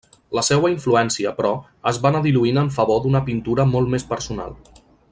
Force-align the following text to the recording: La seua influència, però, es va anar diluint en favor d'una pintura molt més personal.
La 0.35 0.43
seua 0.45 0.69
influència, 0.75 1.33
però, 1.41 1.51
es 1.93 1.99
va 2.05 2.09
anar 2.11 2.21
diluint 2.25 2.57
en 2.65 2.73
favor 2.79 3.05
d'una 3.05 3.23
pintura 3.31 3.71
molt 3.75 3.97
més 3.97 4.11
personal. 4.17 4.61